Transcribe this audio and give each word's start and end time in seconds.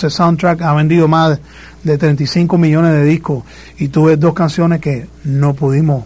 Ese 0.00 0.08
soundtrack 0.08 0.62
ha 0.62 0.72
vendido 0.72 1.08
más 1.08 1.38
de 1.84 1.98
35 1.98 2.56
millones 2.56 2.92
de 2.92 3.04
discos 3.04 3.44
y 3.78 3.88
tuve 3.88 4.16
dos 4.16 4.32
canciones 4.32 4.80
que 4.80 5.08
no 5.24 5.52
pudimos 5.52 6.04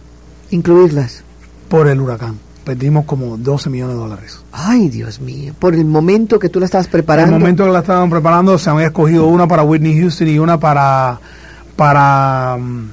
Incluirlas. 0.51 1.23
por 1.69 1.87
el 1.87 2.01
huracán. 2.01 2.37
Perdimos 2.65 3.05
como 3.05 3.37
12 3.37 3.71
millones 3.71 3.95
de 3.95 4.03
dólares. 4.03 4.41
Ay, 4.51 4.89
Dios 4.89 5.21
mío. 5.21 5.55
Por 5.57 5.77
el 5.77 5.85
momento 5.85 6.41
que 6.41 6.49
tú 6.49 6.59
la 6.59 6.67
estabas 6.67 6.89
preparando. 6.89 7.37
el 7.37 7.41
momento 7.41 7.65
que 7.65 7.71
la 7.71 7.81
estaban 7.81 8.11
preparando 8.11 8.59
se 8.59 8.69
había 8.69 8.87
escogido 8.87 9.29
una 9.29 9.47
para 9.47 9.63
Whitney 9.63 10.01
Houston 10.01 10.27
y 10.27 10.41
una 10.41 10.59
para... 10.59 11.21
para 11.77 12.57
mm, 12.59 12.89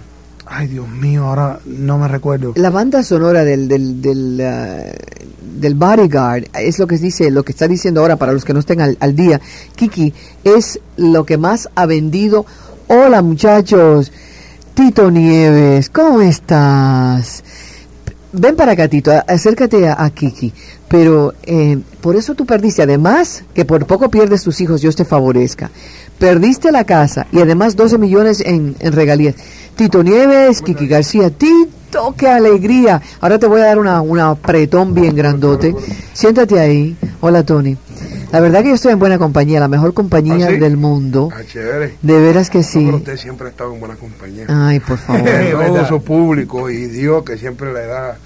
ay, 0.51 0.67
Dios 0.67 0.87
mío, 0.87 1.25
ahora 1.25 1.59
no 1.65 1.97
me 1.97 2.07
recuerdo. 2.07 2.53
La 2.55 2.69
banda 2.69 3.03
sonora 3.03 3.43
del, 3.43 3.67
del, 3.67 4.41
ah, 4.41 4.91
del 5.59 5.75
Bodyguard 5.75 6.45
es 6.53 6.77
lo 6.77 6.87
que 6.87 6.97
dice, 6.97 7.31
lo 7.31 7.43
que 7.43 7.53
está 7.53 7.67
diciendo 7.67 8.01
ahora 8.01 8.17
para 8.17 8.33
los 8.33 8.43
que 8.43 8.53
no 8.53 8.59
estén 8.59 8.81
al, 8.81 8.97
al 8.99 9.15
día. 9.15 9.39
Kiki 9.75 10.13
es 10.43 10.79
lo 10.97 11.25
que 11.25 11.37
más 11.37 11.69
ha 11.75 11.85
vendido. 11.85 12.45
Hola 12.87 13.21
muchachos, 13.21 14.11
Tito 14.73 15.09
Nieves, 15.09 15.89
¿cómo 15.89 16.21
estás? 16.21 17.43
Ven 18.33 18.55
para 18.55 18.73
acá, 18.73 18.87
Tito, 18.87 19.11
acércate 19.27 19.87
a, 19.87 20.03
a 20.03 20.09
Kiki. 20.09 20.53
Pero 20.87 21.33
eh, 21.43 21.79
por 21.99 22.15
eso 22.15 22.33
tú 22.33 22.45
perdiste, 22.45 22.81
además 22.81 23.43
que 23.53 23.65
por 23.65 23.85
poco 23.85 24.09
pierdes 24.09 24.43
tus 24.43 24.61
hijos, 24.61 24.81
Dios 24.81 24.95
te 24.95 25.05
favorezca. 25.05 25.69
Perdiste 26.17 26.71
la 26.71 26.85
casa 26.85 27.27
y 27.31 27.39
además 27.39 27.75
12 27.75 27.97
millones 27.97 28.41
en, 28.41 28.75
en 28.79 28.93
regalías. 28.93 29.35
Tito 29.75 30.03
Nieves, 30.03 30.61
Kiki 30.61 30.87
García, 30.87 31.29
Tito, 31.29 32.13
qué 32.17 32.27
alegría. 32.27 33.01
Ahora 33.19 33.39
te 33.39 33.47
voy 33.47 33.61
a 33.61 33.65
dar 33.65 33.79
una, 33.79 34.01
una 34.01 34.29
apretón 34.29 34.93
bien 34.93 35.15
grandote. 35.15 35.75
Siéntate 36.13 36.59
ahí. 36.59 36.95
Hola, 37.21 37.43
Tony. 37.43 37.75
La 38.31 38.39
verdad 38.39 38.61
que 38.63 38.69
yo 38.69 38.75
estoy 38.75 38.93
en 38.93 38.99
buena 38.99 39.17
compañía, 39.17 39.59
la 39.59 39.67
mejor 39.67 39.93
compañía 39.93 40.47
¿Ah, 40.47 40.51
sí? 40.51 40.57
del 40.57 40.77
mundo. 40.77 41.29
Ah, 41.33 41.41
chévere. 41.45 41.95
De 42.01 42.19
veras 42.19 42.49
que 42.49 42.59
No, 42.59 42.63
sí. 42.63 42.83
pero 42.85 42.97
usted 42.97 43.17
siempre 43.17 43.47
ha 43.47 43.49
estado 43.49 43.73
en 43.73 43.79
buena 43.79 43.95
compañía. 43.95 44.45
Ay, 44.47 44.79
por 44.79 44.97
favor. 44.99 45.21
Todo 45.23 45.57
verdad. 45.59 45.87
su 45.89 46.01
público 46.03 46.69
y 46.69 46.85
Dios 46.87 47.23
que 47.23 47.37
siempre 47.37 47.73
le 47.73 47.85
da 47.87 48.17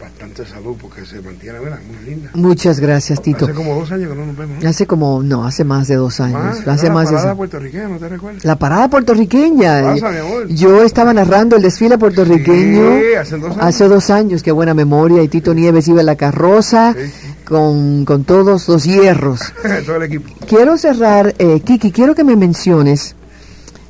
bastante 0.00 0.46
salud 0.46 0.76
porque 0.80 1.04
se 1.04 1.20
mantiene, 1.20 1.58
mira, 1.60 1.78
muy 1.86 2.10
linda. 2.10 2.30
Muchas 2.32 2.80
gracias, 2.80 3.20
Tito. 3.20 3.44
Hace 3.44 3.52
como 3.54 3.74
dos 3.74 3.90
años 3.92 4.08
que 4.10 4.14
no 4.16 4.24
nos 4.24 4.36
vemos. 4.36 4.62
¿no? 4.62 4.68
Hace 4.70 4.86
como, 4.86 5.22
no, 5.22 5.44
hace 5.46 5.62
más 5.64 5.88
de 5.88 5.96
dos 5.96 6.20
años. 6.20 6.40
Más, 6.42 6.68
hace 6.68 6.86
era 6.86 6.94
más 6.94 7.08
de 7.10 7.16
la 7.16 7.18
parada 7.18 7.28
eso. 7.32 7.36
puertorriqueña, 7.36 7.88
¿no 7.88 7.98
te 7.98 8.08
recuerdas? 8.08 8.44
La 8.44 8.56
parada 8.56 8.88
puertorriqueña. 8.88 9.82
Pasa, 9.82 10.10
mi 10.10 10.16
amor. 10.18 10.48
Yo 10.48 10.82
estaba 10.84 11.12
narrando 11.12 11.56
el 11.56 11.62
desfile 11.62 11.98
puertorriqueño 11.98 12.98
Sí, 12.98 13.14
hace 13.20 13.36
dos 13.36 13.50
años. 13.50 13.58
hace 13.64 13.88
dos 13.88 14.10
años, 14.10 14.42
qué 14.42 14.52
buena 14.52 14.72
memoria. 14.72 15.22
Y 15.22 15.28
Tito 15.28 15.52
Nieves 15.52 15.86
iba 15.88 16.00
en 16.00 16.06
la 16.06 16.16
carroza 16.16 16.94
Sí, 16.94 17.06
sí. 17.06 17.29
Con, 17.50 18.04
con 18.04 18.22
todos 18.22 18.68
los 18.68 18.84
hierros. 18.84 19.52
Todo 19.84 19.96
el 19.96 20.04
equipo. 20.04 20.30
Quiero 20.48 20.78
cerrar, 20.78 21.34
eh, 21.38 21.60
Kiki, 21.60 21.90
quiero 21.90 22.14
que 22.14 22.22
me 22.22 22.36
menciones 22.36 23.16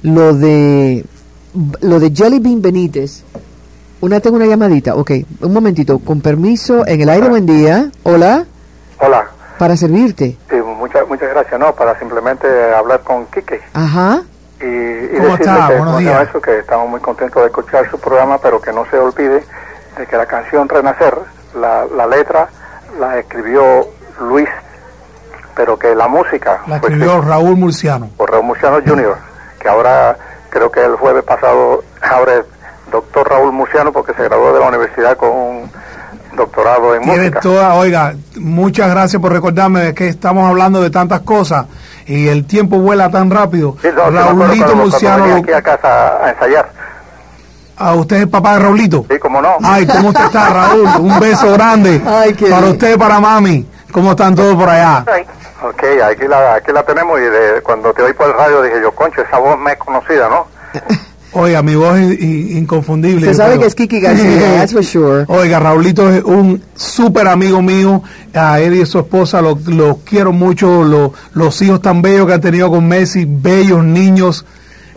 lo 0.03 0.33
de 0.35 1.05
lo 1.83 2.01
de 2.01 2.11
Jelly 2.11 2.39
Bean 2.41 2.63
Benítez. 2.63 3.23
Una 4.01 4.19
tengo 4.21 4.37
una 4.37 4.47
llamadita, 4.47 4.97
ok, 4.97 5.11
un 5.43 5.53
momentito, 5.53 5.99
con 5.99 6.23
permiso, 6.23 6.87
en 6.87 7.03
el 7.03 7.11
aire, 7.11 7.29
buen 7.29 7.45
día, 7.45 7.91
hola, 8.03 8.47
Hola, 8.99 9.29
para 9.59 9.77
servirte, 9.77 10.39
sí, 10.49 10.57
muchas 10.57 11.07
muchas 11.07 11.29
gracias, 11.29 11.61
no, 11.61 11.75
para 11.75 11.99
simplemente 11.99 12.47
hablar 12.75 13.01
con 13.01 13.27
Quique 13.27 13.61
ajá, 13.75 14.23
y, 14.59 14.65
y 14.65 15.19
¿Cómo 15.19 15.37
decirle 15.37 15.53
está? 15.53 15.69
que, 15.69 15.75
Buenos 15.75 15.85
¿cómo 15.85 15.99
se 15.99 16.05
llama 16.05 16.19
días. 16.21 16.29
eso? 16.31 16.41
que 16.41 16.59
estamos 16.61 16.89
muy 16.89 17.01
contentos 17.01 17.43
de 17.43 17.49
escuchar 17.49 17.91
su 17.91 17.99
programa, 17.99 18.39
pero 18.39 18.59
que 18.59 18.73
no 18.73 18.87
se 18.91 18.97
olvide 18.99 19.45
de 19.99 20.07
que 20.07 20.17
la 20.17 20.25
canción 20.25 20.67
Renacer, 20.67 21.15
la, 21.61 21.85
la 21.95 22.07
letra 22.07 22.49
la 22.99 23.19
escribió 23.19 23.87
Luis, 24.21 24.49
pero 25.55 25.79
que 25.79 25.95
la 25.95 26.09
música 26.09 26.61
La 26.67 26.77
escribió 26.77 27.21
Raúl 27.21 27.57
Murciano. 27.57 28.09
por 28.17 28.31
Raúl 28.31 28.45
Murciano 28.47 28.79
Jr., 28.85 29.17
que 29.61 29.69
ahora 29.69 30.17
creo 30.51 30.71
que 30.71 30.81
el 30.85 30.97
jueves 30.97 31.23
pasado 31.25 31.83
ahora 32.03 32.37
es 32.37 32.45
doctor 32.91 33.29
Raúl 33.29 33.53
Murciano 33.53 33.93
porque 33.93 34.13
se 34.15 34.25
graduó 34.25 34.53
de 34.53 34.61
la 34.61 34.69
universidad 34.69 35.17
con 35.17 35.31
un 35.31 35.71
doctorado 36.35 36.95
en 36.95 37.03
Tiene 37.03 37.19
música. 37.19 37.41
toda, 37.41 37.75
oiga, 37.75 38.15
muchas 38.37 38.91
gracias 38.91 39.21
por 39.21 39.33
recordarme 39.33 39.81
de 39.81 39.95
que 39.95 40.09
estamos 40.09 40.49
hablando 40.49 40.81
de 40.81 40.91
tantas 40.91 41.21
cosas 41.21 41.67
y 42.07 42.29
el 42.29 42.47
tiempo 42.47 42.79
vuela 42.79 43.11
tan 43.11 43.31
rápido. 43.31 43.77
Sí, 43.83 43.89
no, 43.95 44.11
Raulito 44.11 44.75
Murciano, 44.77 45.37
aquí 45.37 45.53
a 45.53 45.63
casa 45.63 46.25
a 46.25 46.31
ensayar. 46.31 46.80
A 47.81 47.95
usted 47.95 48.17
es 48.17 48.23
el 48.23 48.29
papá 48.29 48.55
de 48.55 48.59
Raulito. 48.61 49.05
Sí, 49.11 49.19
como 49.19 49.41
no. 49.43 49.57
Ay, 49.63 49.87
¿cómo 49.87 50.09
usted 50.11 50.25
está, 50.27 50.49
Raúl? 50.51 50.87
Un 51.01 51.19
beso 51.21 51.53
grande 51.53 52.01
Ay, 52.07 52.35
qué 52.35 52.47
para 52.47 52.61
bien. 52.63 52.73
usted 52.73 52.99
para 52.99 53.19
mami. 53.21 53.67
¿Cómo 53.93 54.11
están 54.13 54.35
todos 54.37 54.55
por 54.55 54.69
allá? 54.69 55.05
Ok, 55.63 55.83
aquí 56.05 56.27
la, 56.29 56.55
aquí 56.55 56.73
la 56.73 56.83
tenemos 56.85 57.19
y 57.19 57.23
de, 57.25 57.61
cuando 57.63 57.93
te 57.93 58.03
oí 58.03 58.13
por 58.15 58.29
el 58.29 58.35
radio 58.35 58.63
dije 58.63 58.77
yo, 58.83 58.93
concho, 58.93 59.21
esa 59.21 59.39
voz 59.39 59.59
me 59.59 59.73
es 59.73 59.79
conocida, 59.79 60.29
¿no? 60.29 60.47
Oiga, 61.33 61.63
mi 61.63 61.77
voz 61.77 61.97
es 61.99 62.21
inconfundible. 62.21 63.27
se 63.29 63.35
sabe 63.35 63.57
que 63.59 63.67
es 63.67 63.75
Kiki 63.77 64.01
García, 64.01 64.55
that's 64.59 64.73
for 64.73 64.85
sure. 64.85 65.25
Oiga, 65.29 65.61
Raulito 65.61 66.11
es 66.11 66.25
un 66.25 66.63
súper 66.75 67.29
amigo 67.29 67.63
mío. 67.63 68.03
A 68.35 68.59
él 68.61 68.75
y 68.75 68.83
a 68.83 68.87
su 68.87 68.99
esposa 68.99 69.41
los 69.41 69.65
lo 69.67 69.99
quiero 70.05 70.33
mucho. 70.33 70.83
lo- 70.83 71.13
los 71.35 71.63
hijos 71.63 71.81
tan 71.83 72.03
bellos 72.03 72.27
que 72.27 72.33
ha 72.35 72.41
tenido 72.41 72.69
con 72.71 72.87
Messi, 72.89 73.27
bellos 73.29 73.85
niños. 73.85 74.45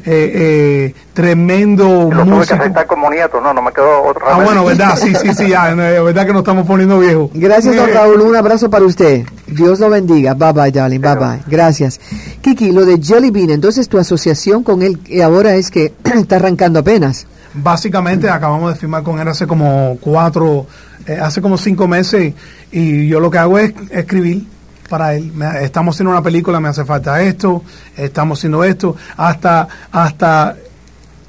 Eh, 0.05 0.31
eh, 0.35 0.95
tremendo 1.13 2.09
que 2.09 2.15
músico. 2.23 2.55
aceptar 2.55 2.85
como 2.87 3.09
nieto, 3.09 3.39
no, 3.41 3.53
no 3.53 3.61
me 3.61 3.71
quedó 3.71 4.03
otro 4.03 4.25
Ah, 4.27 4.41
bueno, 4.43 4.65
verdad, 4.65 4.97
sí, 4.97 5.13
sí, 5.15 5.33
sí, 5.33 5.49
ya, 5.49 5.73
verdad 5.73 6.25
que 6.25 6.33
nos 6.33 6.41
estamos 6.41 6.65
poniendo 6.67 6.99
viejos. 6.99 7.29
Gracias, 7.33 7.75
don 7.75 7.89
Eh, 7.89 7.93
Raúl. 7.93 8.21
Un 8.21 8.35
abrazo 8.35 8.69
para 8.69 8.85
usted. 8.85 9.23
Dios 9.47 9.79
lo 9.79 9.89
bendiga. 9.89 10.33
Bye 10.33 10.53
bye, 10.53 10.71
darling. 10.71 10.99
Bye 10.99 11.15
bye. 11.15 11.39
Gracias. 11.47 11.99
Kiki, 12.41 12.71
lo 12.71 12.85
de 12.85 12.99
Jelly 13.01 13.31
Bean, 13.31 13.49
entonces 13.51 13.87
tu 13.87 13.97
asociación 13.97 14.63
con 14.63 14.81
él 14.81 14.99
eh, 15.07 15.23
ahora 15.23 15.55
es 15.55 15.71
que 15.71 15.93
está 16.03 16.37
arrancando 16.37 16.79
apenas. 16.79 17.25
Básicamente 17.53 18.29
acabamos 18.29 18.73
de 18.73 18.79
firmar 18.79 19.03
con 19.03 19.19
él 19.19 19.27
hace 19.27 19.45
como 19.45 19.97
cuatro, 20.01 20.65
eh, 21.05 21.17
hace 21.21 21.41
como 21.41 21.57
cinco 21.57 21.87
meses 21.87 22.33
y 22.71 23.07
yo 23.07 23.19
lo 23.19 23.29
que 23.29 23.37
hago 23.37 23.59
es 23.59 23.73
escribir 23.91 24.43
para 24.89 25.15
él. 25.15 25.31
Estamos 25.61 25.95
haciendo 25.95 26.11
una 26.11 26.21
película, 26.21 26.59
me 26.59 26.69
hace 26.69 26.85
falta 26.85 27.21
esto, 27.21 27.63
estamos 27.95 28.39
haciendo 28.39 28.63
esto, 28.63 28.95
hasta, 29.17 29.67
hasta, 29.91 30.55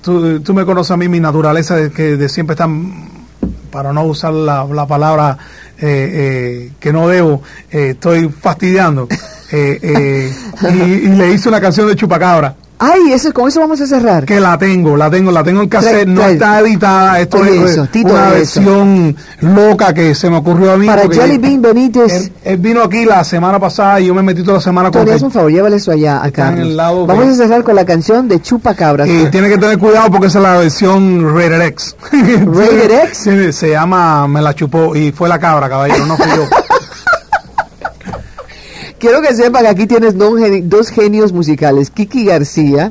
tú, 0.02 0.40
tú 0.40 0.54
me 0.54 0.64
conoces 0.64 0.90
a 0.90 0.96
mí, 0.96 1.08
mi 1.08 1.20
naturaleza 1.20 1.76
de 1.76 1.90
que 1.90 2.16
de 2.16 2.28
siempre 2.28 2.54
están, 2.54 3.08
para 3.70 3.92
no 3.92 4.04
usar 4.04 4.32
la, 4.32 4.64
la 4.64 4.86
palabra 4.86 5.36
eh, 5.78 6.10
eh, 6.12 6.72
que 6.78 6.92
no 6.92 7.08
debo, 7.08 7.42
eh, 7.70 7.90
estoy 7.90 8.28
fastidiando. 8.28 9.08
Y, 9.54 9.56
y 9.56 11.08
le 11.10 11.32
hice 11.32 11.48
una 11.48 11.60
canción 11.60 11.86
de 11.86 11.94
Chupacabra 11.94 12.56
Ay, 12.78 13.12
eso, 13.12 13.32
con 13.32 13.48
eso 13.48 13.60
vamos 13.60 13.80
a 13.80 13.86
cerrar. 13.86 14.24
que 14.26 14.40
la 14.40 14.58
tengo, 14.58 14.96
la 14.96 15.08
tengo, 15.10 15.30
la 15.30 15.44
tengo 15.44 15.62
en 15.62 15.68
cassette, 15.68 16.08
no 16.08 16.22
está 16.22 16.58
editada, 16.60 17.20
esto 17.20 17.38
Oye 17.38 17.64
es 17.64 17.70
eso, 17.70 17.86
Tito, 17.86 18.10
una 18.12 18.30
versión 18.30 19.16
loca 19.40 19.94
que 19.94 20.14
se 20.14 20.28
me 20.28 20.36
ocurrió 20.38 20.72
a 20.72 20.76
mí. 20.76 20.86
Para 20.86 21.02
Jelly 21.08 21.38
Bean 21.38 21.62
Benítez. 21.62 22.12
él, 22.12 22.32
él 22.44 22.56
vino 22.58 22.82
aquí 22.82 23.04
la 23.04 23.22
semana 23.24 23.58
pasada 23.60 24.00
y 24.00 24.06
yo 24.06 24.14
me 24.14 24.22
metí 24.22 24.42
toda 24.42 24.54
la 24.58 24.60
semana 24.60 24.90
con 24.90 25.08
él. 25.08 25.22
un 25.22 25.30
favor, 25.30 25.50
llévale 25.52 25.76
eso 25.76 25.92
allá 25.92 26.22
a 26.22 26.30
Carlos. 26.30 26.76
Vamos 27.06 27.24
que- 27.24 27.30
a 27.30 27.34
cerrar 27.34 27.62
con 27.62 27.76
la 27.76 27.84
canción 27.84 28.26
de 28.28 28.42
Chupa 28.42 28.74
Cabras. 28.74 29.08
Y 29.08 29.26
tiene 29.30 29.48
que 29.48 29.56
tener 29.56 29.78
cuidado 29.78 30.10
porque 30.10 30.26
esa 30.26 30.38
es 30.38 30.42
la 30.42 30.58
versión 30.58 31.32
Rated 31.34 31.62
X. 31.62 31.96
Sí, 33.12 33.52
se 33.52 33.70
llama 33.70 34.26
Me 34.28 34.42
la 34.42 34.54
chupó 34.54 34.94
y 34.96 35.12
fue 35.12 35.28
la 35.28 35.38
cabra, 35.38 35.68
caballero, 35.68 36.06
no 36.06 36.16
fui 36.16 36.26
yo. 36.36 36.42
Quiero 39.04 39.20
que 39.20 39.34
sepa 39.34 39.60
que 39.60 39.68
aquí 39.68 39.86
tienes 39.86 40.16
dos, 40.16 40.32
geni- 40.40 40.62
dos 40.62 40.88
genios 40.88 41.30
musicales, 41.30 41.90
Kiki 41.90 42.24
García 42.24 42.90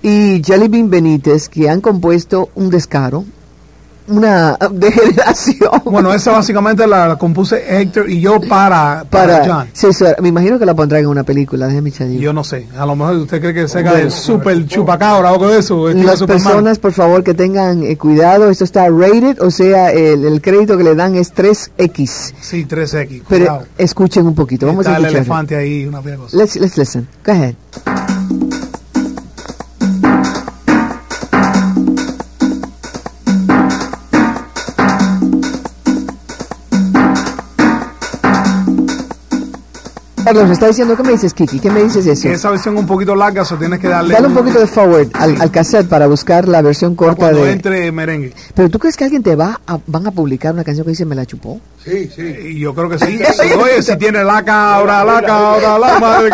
y 0.00 0.40
Jelly 0.44 0.68
Bean 0.68 0.90
Benítez, 0.90 1.48
que 1.48 1.68
han 1.68 1.80
compuesto 1.80 2.50
un 2.54 2.70
descaro, 2.70 3.24
una 4.10 4.56
degeneración. 4.72 5.70
Bueno, 5.84 6.12
esa 6.12 6.32
básicamente 6.32 6.86
la, 6.86 7.08
la 7.08 7.16
compuse 7.16 7.62
Héctor 7.80 8.10
y 8.10 8.20
yo 8.20 8.40
para, 8.40 9.04
para, 9.08 9.40
para, 9.42 9.66
John. 9.82 10.14
me 10.20 10.28
imagino 10.28 10.58
que 10.58 10.66
la 10.66 10.74
pondrán 10.74 11.02
en 11.02 11.06
una 11.08 11.24
película, 11.24 11.66
déjeme 11.66 11.90
echar 11.90 12.08
Yo 12.08 12.32
no 12.32 12.44
sé, 12.44 12.66
a 12.76 12.86
lo 12.86 12.96
mejor 12.96 13.16
usted 13.16 13.40
cree 13.40 13.54
que 13.54 13.68
sea 13.68 13.82
del 13.82 14.10
super 14.10 14.66
chupacabra 14.66 15.30
o 15.30 15.34
algo 15.34 15.48
de 15.48 15.58
eso. 15.60 15.88
Las 15.90 16.22
personas, 16.22 16.78
por 16.78 16.92
favor, 16.92 17.22
que 17.24 17.34
tengan 17.34 17.82
eh, 17.82 17.96
cuidado, 17.96 18.50
esto 18.50 18.64
está 18.64 18.88
rated, 18.88 19.40
o 19.40 19.50
sea, 19.50 19.90
el, 19.92 20.24
el 20.24 20.40
crédito 20.40 20.76
que 20.76 20.84
le 20.84 20.94
dan 20.94 21.14
es 21.16 21.34
3X. 21.34 22.32
Sí, 22.40 22.66
3X, 22.66 23.22
Pero 23.28 23.46
cuidado. 23.46 23.62
escuchen 23.78 24.26
un 24.26 24.34
poquito, 24.34 24.66
vamos 24.66 24.86
Está 24.86 24.94
a 24.94 24.98
el 24.98 25.04
escuchar. 25.04 25.22
elefante 25.22 25.56
ahí, 25.56 25.86
una 25.86 26.00
de 26.00 26.16
cosas. 26.16 26.34
Let's, 26.34 26.56
let's 26.56 26.76
listen. 26.76 27.08
Go 27.24 27.32
ahead. 27.32 27.54
Carlos, 40.30 40.46
me 40.46 40.54
está 40.54 40.68
diciendo, 40.68 40.96
¿qué 40.96 41.02
me 41.02 41.10
dices, 41.10 41.34
Kiki? 41.34 41.58
¿Qué 41.58 41.70
me 41.72 41.82
dices 41.82 42.06
eso? 42.06 42.28
Esa 42.28 42.50
versión 42.50 42.76
un 42.76 42.86
poquito 42.86 43.16
larga, 43.16 43.42
eso 43.42 43.56
tienes 43.56 43.80
que 43.80 43.88
darle. 43.88 44.14
Dale 44.14 44.28
un 44.28 44.34
poquito 44.34 44.60
de 44.60 44.68
forward 44.68 45.08
al, 45.14 45.40
al 45.40 45.50
cassette 45.50 45.88
para 45.88 46.06
buscar 46.06 46.46
la 46.46 46.62
versión 46.62 46.94
corta 46.94 47.16
cuando 47.16 47.44
de... 47.46 47.50
entre 47.50 47.90
merengue. 47.90 48.32
Pero 48.54 48.70
tú 48.70 48.78
crees 48.78 48.96
que 48.96 49.02
alguien 49.02 49.24
te 49.24 49.34
va 49.34 49.60
a, 49.66 49.80
van 49.88 50.06
a 50.06 50.12
publicar 50.12 50.54
una 50.54 50.62
canción 50.62 50.84
que 50.84 50.90
dice 50.90 51.04
me 51.04 51.16
la 51.16 51.26
chupó? 51.26 51.60
Sí, 51.84 52.08
sí. 52.14 52.22
Y 52.22 52.60
yo 52.60 52.72
creo 52.76 52.88
que 52.88 53.00
sí. 53.00 53.18
Oye, 53.60 53.82
si 53.82 53.96
tiene 53.96 54.22
laca, 54.22 54.76
ahora 54.76 55.02
laca, 55.02 55.36
ahora 55.36 55.78
la 55.80 55.98
madre. 55.98 56.30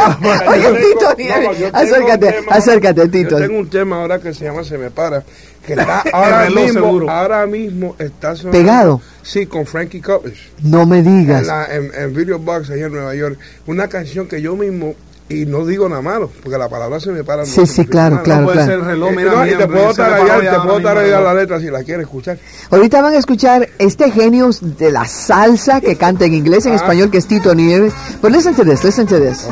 Oye, 0.46 0.78
Tito, 0.78 1.70
acércate, 1.72 2.34
acércate, 2.50 3.08
Tito. 3.08 3.38
Yo 3.38 3.46
tengo 3.46 3.60
un 3.60 3.70
tema 3.70 3.96
ahora 4.02 4.20
que 4.20 4.34
se 4.34 4.44
llama 4.44 4.62
Se 4.62 4.76
me 4.76 4.90
para, 4.90 5.25
que 5.66 5.72
está 5.74 6.02
ahora 6.12 6.48
mismo, 6.48 6.72
seguro. 6.72 7.10
ahora 7.10 7.46
mismo 7.46 7.96
está 7.98 8.34
sonando. 8.36 8.58
¿Pegado? 8.58 9.00
Sí, 9.22 9.46
con 9.46 9.66
Frankie 9.66 10.00
Cutlass. 10.00 10.34
No 10.62 10.86
me 10.86 10.98
En, 11.00 11.04
digas. 11.18 11.46
la, 11.46 11.66
en, 11.66 11.90
en 11.94 12.14
Video 12.14 12.38
Box 12.38 12.70
allá 12.70 12.86
en 12.86 12.92
Nueva 12.92 13.14
York. 13.14 13.38
Una 13.66 13.88
canción 13.88 14.28
que 14.28 14.40
yo 14.40 14.54
mismo, 14.56 14.94
y 15.28 15.44
no 15.44 15.66
digo 15.66 15.88
nada 15.88 16.00
malo, 16.02 16.30
porque 16.42 16.56
la 16.56 16.68
palabra 16.68 17.00
se 17.00 17.10
me 17.10 17.24
para. 17.24 17.42
no 17.42 17.46
Sí, 17.46 17.66
sí, 17.66 17.84
claro, 17.84 18.22
claro. 18.22 18.42
No 18.42 18.46
puede 18.52 18.64
ser 18.64 18.74
el 18.74 18.84
reloj, 18.84 19.10
mira, 19.16 19.32
no, 19.32 19.44
y 19.46 19.54
te 19.56 19.66
puedo 19.66 19.92
tararear, 19.92 20.40
te 20.40 20.60
puedo 20.60 20.80
tararear 20.80 21.22
la 21.22 21.34
letra 21.34 21.58
si 21.58 21.66
la 21.66 21.82
quieres 21.82 22.04
escuchar. 22.04 22.38
Ahorita 22.70 23.02
van 23.02 23.14
a 23.14 23.19
escuchar 23.19 23.69
este 23.80 24.10
genio 24.12 24.50
de 24.60 24.92
la 24.92 25.04
salsa 25.06 25.80
que 25.80 25.96
canta 25.96 26.24
en 26.26 26.34
inglés, 26.34 26.64
en 26.66 26.72
Ah. 26.74 26.76
español, 26.76 27.10
que 27.10 27.19
es 27.19 27.26
Tito 27.26 27.54
Nieves. 27.56 27.92
But 28.22 28.30
listen 28.30 28.54
to 28.54 28.64
this, 28.64 28.84
listen 28.84 29.06
to 29.08 29.19
this. 29.19 29.48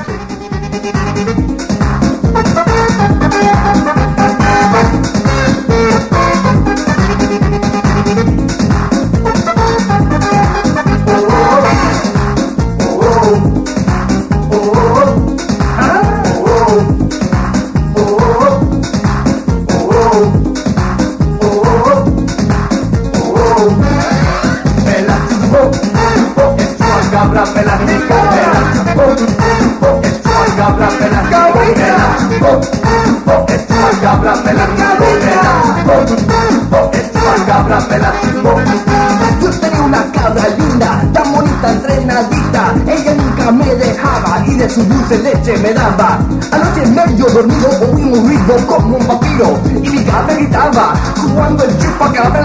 Yo 39.40 39.50
tenía 39.61 39.82
una 39.82 40.11
cabra 40.12 40.49
linda, 40.58 41.02
tan 41.12 41.32
bonita, 41.32 41.72
entrenadita. 41.72 42.75
Ella 42.87 43.14
nunca 43.14 43.50
me 43.50 43.75
dejaba 43.76 44.43
y 44.46 44.55
de 44.56 44.69
su 44.69 44.82
dulce 44.84 45.19
leche 45.19 45.56
me 45.58 45.72
daba. 45.72 46.19
Anoche 46.50 46.87
medio 46.87 47.26
dormido 47.26 47.69
oí 47.93 48.02
un 48.02 48.26
ruido 48.26 48.66
como 48.66 48.96
un 48.96 49.06
vampiro 49.06 49.61
y 49.66 49.90
mi 49.90 50.05
cabra 50.05 50.34
gritaba 50.34 50.94
cuando 51.34 51.64
el 51.64 51.78
chupacabra 51.78 52.40
la 52.40 52.44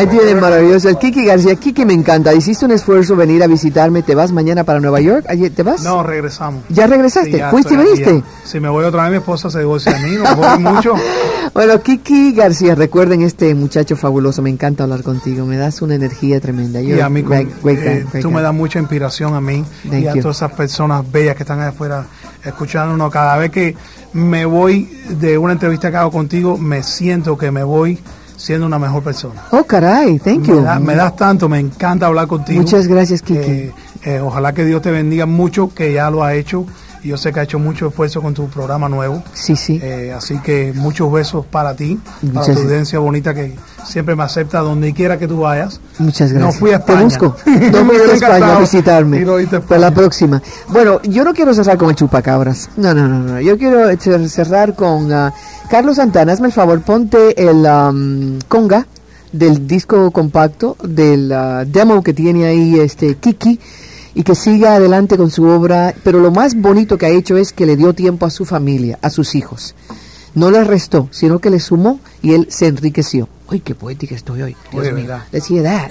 Ahí 0.00 0.06
tienen 0.06 0.40
maravilloso. 0.40 0.88
El 0.88 0.96
Kiki 0.96 1.26
García. 1.26 1.56
Kiki 1.56 1.84
me 1.84 1.92
encanta. 1.92 2.32
Hiciste 2.32 2.64
un 2.64 2.72
esfuerzo 2.72 3.16
venir 3.16 3.42
a 3.42 3.46
visitarme. 3.46 4.02
¿Te 4.02 4.14
vas 4.14 4.32
mañana 4.32 4.64
para 4.64 4.80
Nueva 4.80 4.98
York? 5.00 5.26
¿Te 5.54 5.62
vas? 5.62 5.82
No, 5.82 6.02
regresamos. 6.02 6.64
¿Ya 6.70 6.86
regresaste? 6.86 7.32
Sí, 7.32 7.36
ya 7.36 7.50
¿Fuiste 7.50 7.74
y 7.74 7.76
aquí, 7.76 7.84
viniste? 7.84 8.14
ya. 8.20 8.48
Si 8.48 8.60
me 8.60 8.70
voy 8.70 8.86
otra 8.86 9.02
vez, 9.02 9.10
mi 9.12 9.18
esposa 9.18 9.50
se 9.50 9.58
divorcia 9.58 9.92
de 9.92 10.00
mí, 10.08 10.16
no 10.16 10.36
voy 10.36 10.58
mucho. 10.58 10.94
Bueno, 11.52 11.82
Kiki 11.82 12.32
García, 12.32 12.76
recuerden 12.76 13.22
este 13.22 13.56
muchacho 13.56 13.96
fabuloso. 13.96 14.40
Me 14.40 14.50
encanta 14.50 14.84
hablar 14.84 15.02
contigo. 15.02 15.44
Me 15.44 15.56
das 15.56 15.82
una 15.82 15.96
energía 15.96 16.40
tremenda. 16.40 16.80
Y 16.80 16.86
You're 16.86 17.02
a 17.02 17.08
mí, 17.08 17.22
guy, 17.22 17.48
eh, 17.66 18.04
tú 18.22 18.30
me 18.30 18.40
das 18.40 18.54
mucha 18.54 18.78
inspiración 18.78 19.34
a 19.34 19.40
mí 19.40 19.64
Thank 19.82 20.00
y 20.02 20.06
a 20.06 20.14
you. 20.14 20.22
todas 20.22 20.36
esas 20.36 20.52
personas 20.52 21.10
bellas 21.10 21.34
que 21.34 21.42
están 21.42 21.58
allá 21.58 21.70
afuera 21.70 22.06
escuchándonos. 22.44 23.10
Cada 23.10 23.36
vez 23.36 23.50
que 23.50 23.76
me 24.12 24.44
voy 24.44 24.88
de 25.08 25.38
una 25.38 25.52
entrevista 25.54 25.90
que 25.90 25.96
hago 25.96 26.12
contigo, 26.12 26.56
me 26.56 26.84
siento 26.84 27.36
que 27.36 27.50
me 27.50 27.64
voy 27.64 27.98
siendo 28.40 28.66
una 28.66 28.78
mejor 28.78 29.02
persona. 29.02 29.42
Oh, 29.52 29.64
caray. 29.64 30.18
Thank 30.18 30.42
Me, 30.42 30.48
you. 30.48 30.62
da- 30.62 30.80
me 30.80 30.94
das 30.94 31.14
tanto, 31.14 31.48
me 31.48 31.58
encanta 31.58 32.06
hablar 32.06 32.26
contigo. 32.26 32.60
Muchas 32.60 32.86
gracias, 32.86 33.20
Kiki. 33.22 33.38
Eh, 33.40 33.72
eh, 34.04 34.20
ojalá 34.20 34.52
que 34.54 34.64
Dios 34.64 34.80
te 34.80 34.90
bendiga 34.90 35.26
mucho, 35.26 35.72
que 35.74 35.92
ya 35.92 36.10
lo 36.10 36.24
ha 36.24 36.34
hecho. 36.34 36.64
Y 37.02 37.08
yo 37.08 37.16
sé 37.16 37.32
que 37.32 37.40
ha 37.40 37.42
hecho 37.44 37.58
mucho 37.58 37.88
esfuerzo 37.88 38.20
con 38.20 38.34
tu 38.34 38.48
programa 38.48 38.88
nuevo. 38.88 39.22
Sí, 39.32 39.56
sí. 39.56 39.78
Eh, 39.82 40.12
así 40.16 40.38
que 40.40 40.72
muchos 40.74 41.10
besos 41.10 41.46
para 41.46 41.74
ti, 41.74 41.98
para 42.20 42.40
Muchas- 42.40 42.56
tu 42.56 42.62
audiencia 42.62 42.98
bonita 42.98 43.32
que 43.34 43.54
siempre 43.90 44.16
me 44.16 44.22
acepta 44.22 44.60
donde 44.60 44.92
quiera 44.94 45.18
que 45.18 45.28
tú 45.28 45.40
vayas. 45.40 45.80
Muchas 45.98 46.32
gracias. 46.32 46.54
No 46.54 46.58
fui 46.58 46.70
a 46.72 46.78
Te 46.84 46.92
España. 46.92 47.04
busco. 47.04 47.36
Me 47.44 47.70
No 47.70 47.84
fuiste 47.84 48.10
a 48.10 48.14
España 48.14 48.56
a 48.56 48.60
visitarme. 48.60 49.26
Para 49.68 49.80
la 49.80 49.90
próxima. 49.92 50.40
Bueno, 50.68 51.00
yo 51.02 51.24
no 51.24 51.34
quiero 51.34 51.52
cerrar 51.52 51.76
con 51.76 51.90
el 51.90 51.96
chupacabras. 51.96 52.70
No, 52.76 52.94
no, 52.94 53.08
no, 53.08 53.18
no. 53.18 53.40
Yo 53.40 53.58
quiero 53.58 53.90
cer- 53.92 54.28
cerrar 54.28 54.74
con 54.74 55.12
ah, 55.12 55.32
Carlos 55.70 55.96
Santana. 55.96 56.32
Hazme 56.32 56.46
el 56.46 56.52
favor, 56.52 56.80
ponte 56.82 57.42
el 57.48 57.66
am, 57.66 58.38
conga 58.48 58.86
del 59.32 59.66
disco 59.66 60.10
compacto, 60.10 60.76
del 60.82 61.30
ah, 61.32 61.64
demo 61.66 62.02
que 62.02 62.12
tiene 62.14 62.46
ahí 62.46 62.78
este 62.80 63.14
Kiki 63.16 63.60
y 64.14 64.24
que 64.24 64.34
siga 64.34 64.74
adelante 64.74 65.16
con 65.16 65.30
su 65.30 65.44
obra. 65.44 65.94
Pero 66.02 66.20
lo 66.20 66.30
más 66.30 66.54
bonito 66.54 66.96
que 66.98 67.06
ha 67.06 67.10
hecho 67.10 67.36
es 67.36 67.52
que 67.52 67.66
le 67.66 67.76
dio 67.76 67.92
tiempo 67.94 68.26
a 68.26 68.30
su 68.30 68.44
familia, 68.44 68.98
a 69.02 69.10
sus 69.10 69.34
hijos. 69.34 69.74
No 70.34 70.50
le 70.52 70.62
restó, 70.62 71.08
sino 71.10 71.40
que 71.40 71.50
le 71.50 71.58
sumó 71.58 71.98
y 72.22 72.34
él 72.34 72.46
se 72.50 72.68
enriqueció. 72.68 73.28
Uy, 73.50 73.60
qué 73.60 73.74
poética 73.74 74.14
estoy 74.14 74.42
hoy. 74.42 74.56
Dios 74.70 74.82
Oye, 74.82 74.92
mío. 74.92 75.08
¿verdad? 75.08 75.26
Let's 75.32 75.50
hear 75.50 75.64
that. 75.64 75.90